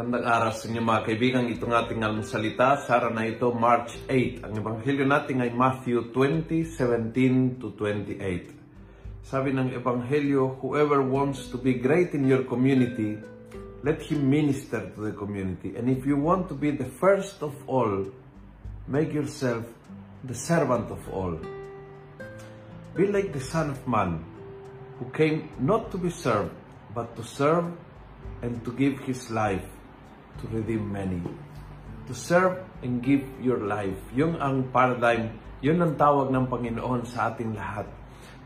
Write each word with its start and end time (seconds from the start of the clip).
Magandang 0.00 0.32
araw 0.32 0.52
sa 0.56 0.64
inyo 0.64 0.80
mga 0.80 1.02
kaibigan. 1.12 1.44
Ito 1.44 1.68
ng 1.68 1.76
ating 1.76 2.00
almusalita. 2.00 2.80
Sa 2.88 2.96
araw 2.96 3.12
na 3.12 3.28
ito, 3.28 3.52
March 3.52 4.00
8. 4.08 4.48
Ang 4.48 4.56
ebanghelyo 4.56 5.04
natin 5.04 5.44
ay 5.44 5.52
Matthew 5.52 6.08
20, 6.16 6.64
17 6.72 7.60
to 7.60 7.76
28. 7.76 8.16
Sabi 9.20 9.52
ng 9.52 9.76
ebanghelyo, 9.76 10.56
Whoever 10.64 11.04
wants 11.04 11.52
to 11.52 11.60
be 11.60 11.76
great 11.76 12.16
in 12.16 12.24
your 12.24 12.48
community, 12.48 13.20
let 13.84 14.00
him 14.00 14.24
minister 14.24 14.88
to 14.88 15.04
the 15.04 15.12
community. 15.12 15.76
And 15.76 15.92
if 15.92 16.08
you 16.08 16.16
want 16.16 16.48
to 16.48 16.56
be 16.56 16.72
the 16.72 16.88
first 16.96 17.44
of 17.44 17.52
all, 17.68 18.08
make 18.88 19.12
yourself 19.12 19.68
the 20.24 20.32
servant 20.32 20.88
of 20.88 21.04
all. 21.12 21.36
Be 22.96 23.04
like 23.04 23.36
the 23.36 23.44
Son 23.44 23.68
of 23.68 23.84
Man, 23.84 24.24
who 24.96 25.12
came 25.12 25.52
not 25.60 25.92
to 25.92 26.00
be 26.00 26.08
served, 26.08 26.56
but 26.96 27.12
to 27.20 27.22
serve 27.22 27.68
and 28.40 28.64
to 28.64 28.72
give 28.72 28.96
His 29.04 29.28
life 29.28 29.68
to 30.40 30.44
redeem 30.50 30.88
many. 30.88 31.20
To 32.08 32.12
serve 32.16 32.58
and 32.82 33.04
give 33.04 33.22
your 33.38 33.62
life. 33.62 33.98
Yung 34.16 34.40
ang 34.40 34.72
paradigm, 34.72 35.36
yun 35.60 35.78
ang 35.78 35.94
tawag 35.94 36.32
ng 36.32 36.48
Panginoon 36.48 37.04
sa 37.04 37.30
ating 37.30 37.54
lahat. 37.54 37.86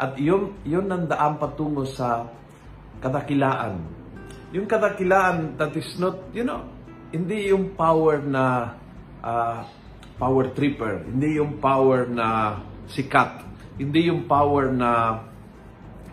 At 0.00 0.16
yun, 0.16 0.56
yun 0.64 0.88
ang 0.88 1.04
daan 1.10 1.36
patungo 1.36 1.84
sa 1.84 2.24
kadakilaan. 3.04 3.84
Yung 4.54 4.64
kadakilaan 4.64 5.60
that 5.60 5.76
is 5.76 5.92
not, 6.00 6.16
you 6.32 6.46
know, 6.46 6.64
hindi 7.10 7.50
yung 7.50 7.74
power 7.74 8.22
na 8.22 8.74
uh, 9.20 9.66
power 10.16 10.52
tripper, 10.54 11.04
hindi 11.04 11.36
yung 11.36 11.58
power 11.58 12.06
na 12.06 12.58
sikat, 12.86 13.44
hindi 13.76 14.08
yung 14.08 14.28
power 14.28 14.70
na 14.70 14.90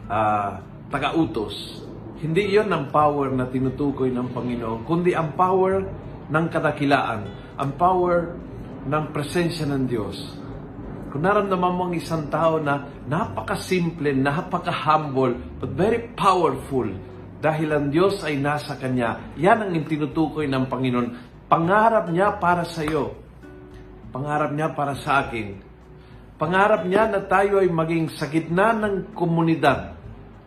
uh, 0.08 0.52
taga-utos, 0.88 1.84
hindi 2.18 2.50
yon 2.50 2.74
ang 2.74 2.90
power 2.90 3.30
na 3.30 3.46
tinutukoy 3.46 4.10
ng 4.10 4.34
Panginoon, 4.34 4.90
kundi 4.90 5.14
ang 5.14 5.38
power 5.38 5.86
ng 6.26 6.46
kadakilaan, 6.50 7.22
ang 7.62 7.72
power 7.78 8.34
ng 8.90 9.04
presensya 9.14 9.70
ng 9.70 9.86
Diyos. 9.86 10.18
Kung 11.14 11.22
naramdaman 11.22 11.74
mo 11.78 11.84
ang 11.88 11.96
isang 11.96 12.26
tao 12.34 12.58
na 12.58 12.90
napaka-simple, 13.06 14.18
napaka-humble, 14.18 15.62
but 15.62 15.72
very 15.78 16.10
powerful, 16.18 16.90
dahil 17.38 17.70
ang 17.70 17.94
Diyos 17.94 18.26
ay 18.26 18.42
nasa 18.42 18.82
Kanya, 18.82 19.38
yan 19.38 19.62
ang 19.62 19.78
tinutukoy 19.86 20.50
ng 20.50 20.66
Panginoon. 20.66 21.08
Pangarap 21.46 22.10
niya 22.10 22.34
para 22.42 22.66
sa 22.66 22.82
iyo. 22.82 23.14
Pangarap 24.10 24.58
niya 24.58 24.74
para 24.74 24.98
sa 24.98 25.22
akin. 25.22 25.62
Pangarap 26.42 26.82
niya 26.90 27.06
na 27.14 27.22
tayo 27.22 27.62
ay 27.62 27.70
maging 27.70 28.10
sa 28.10 28.26
gitna 28.26 28.74
ng 28.74 29.14
komunidad 29.14 29.97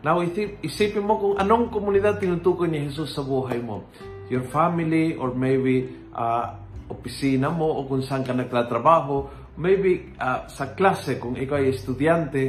Now, 0.00 0.24
isip, 0.24 0.64
isipin 0.64 1.04
mo 1.04 1.20
kung 1.20 1.34
anong 1.36 1.68
komunidad 1.68 2.16
tinutukoy 2.16 2.72
ni 2.72 2.88
Jesus 2.88 3.12
sa 3.12 3.20
buhay 3.20 3.60
mo. 3.60 3.84
Your 4.32 4.48
family 4.48 5.12
or 5.12 5.36
maybe 5.36 5.92
uh, 6.16 6.56
opisina 6.88 7.52
mo 7.52 7.68
o 7.68 7.84
kung 7.84 8.00
saan 8.00 8.24
ka 8.24 8.32
nagtatrabaho. 8.32 9.28
Maybe 9.60 10.16
uh, 10.16 10.48
sa 10.48 10.72
klase 10.72 11.20
kung 11.20 11.36
ikaw 11.36 11.60
ay 11.60 11.76
estudyante. 11.76 12.44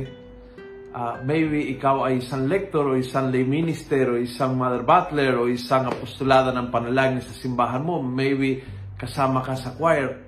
Uh, 0.95 1.19
maybe 1.27 1.75
ikaw 1.75 2.07
ay 2.07 2.23
isang 2.23 2.47
lector 2.47 2.87
o 2.87 2.95
isang 2.95 3.27
lay 3.27 3.43
minister 3.43 4.15
o 4.15 4.19
isang 4.19 4.55
mother 4.55 4.87
butler 4.87 5.35
o 5.35 5.51
isang 5.51 5.91
apostolada 5.91 6.55
ng 6.55 6.71
panalangin 6.71 7.19
sa 7.19 7.35
simbahan 7.35 7.83
mo. 7.83 7.99
Maybe 7.99 8.63
kasama 8.95 9.43
ka 9.43 9.59
sa 9.59 9.75
choir. 9.75 10.23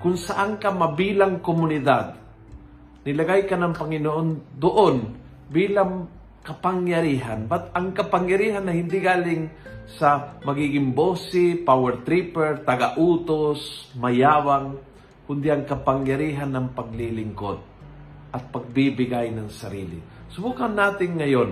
Kung 0.00 0.16
saan 0.16 0.56
ka 0.56 0.72
mabilang 0.72 1.44
komunidad, 1.44 2.16
nilagay 3.04 3.44
ka 3.44 3.60
ng 3.60 3.76
Panginoon 3.76 4.28
doon 4.56 4.96
bilang 5.52 6.15
kapangyarihan. 6.46 7.50
But 7.50 7.74
ang 7.74 7.90
kapangyarihan 7.90 8.62
na 8.62 8.70
hindi 8.70 9.02
galing 9.02 9.50
sa 9.98 10.38
magiging 10.46 10.94
bossy, 10.94 11.58
power 11.58 12.06
tripper, 12.06 12.62
taga-utos, 12.62 13.90
mayawang, 13.98 14.78
kundi 15.26 15.50
ang 15.50 15.66
kapangyarihan 15.66 16.54
ng 16.54 16.70
paglilingkod 16.70 17.58
at 18.30 18.42
pagbibigay 18.54 19.34
ng 19.34 19.50
sarili. 19.50 19.98
Subukan 20.30 20.70
natin 20.70 21.18
ngayon, 21.18 21.50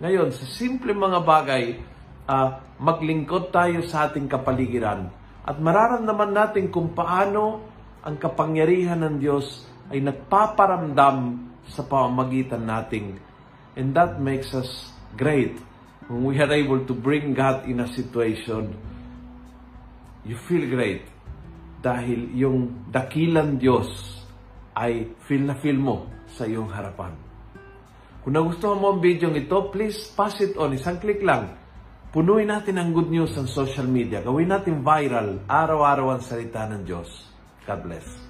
ngayon 0.00 0.28
sa 0.32 0.44
simple 0.48 0.96
mga 0.96 1.20
bagay, 1.20 1.76
uh, 2.24 2.48
maglingkod 2.80 3.52
tayo 3.52 3.84
sa 3.84 4.08
ating 4.08 4.24
kapaligiran 4.24 5.12
at 5.44 5.56
mararamdaman 5.60 6.32
natin 6.32 6.72
kung 6.72 6.96
paano 6.96 7.60
ang 8.00 8.16
kapangyarihan 8.16 9.04
ng 9.04 9.16
Diyos 9.20 9.68
ay 9.92 10.00
nagpaparamdam 10.00 11.16
sa 11.68 11.84
pamamagitan 11.84 12.64
nating 12.64 13.29
And 13.78 13.94
that 13.94 14.18
makes 14.18 14.50
us 14.54 14.90
great. 15.14 15.58
When 16.10 16.26
we 16.26 16.42
are 16.42 16.50
able 16.50 16.82
to 16.86 16.94
bring 16.94 17.34
God 17.34 17.70
in 17.70 17.78
a 17.78 17.88
situation, 17.90 18.74
you 20.26 20.34
feel 20.48 20.66
great. 20.66 21.06
Dahil 21.80 22.34
yung 22.36 22.90
dakilan 22.90 23.56
Diyos 23.56 23.88
ay 24.76 25.14
feel 25.24 25.46
na 25.46 25.56
feel 25.56 25.78
mo 25.78 26.10
sa 26.34 26.44
iyong 26.44 26.68
harapan. 26.68 27.14
Kung 28.20 28.36
nagustuhan 28.36 28.76
mo 28.76 28.92
ang 28.92 29.00
video 29.00 29.32
ito, 29.32 29.72
please 29.72 30.12
pass 30.12 30.36
it 30.44 30.52
on. 30.60 30.76
Isang 30.76 31.00
click 31.00 31.24
lang. 31.24 31.56
Punuin 32.10 32.50
natin 32.50 32.76
ang 32.76 32.92
good 32.92 33.08
news 33.08 33.32
sa 33.32 33.46
social 33.46 33.86
media. 33.86 34.20
Gawin 34.20 34.50
natin 34.50 34.84
viral. 34.84 35.46
Araw-araw 35.46 36.18
ang 36.18 36.22
salita 36.26 36.66
ng 36.68 36.82
Diyos. 36.84 37.08
God 37.64 37.80
bless. 37.86 38.29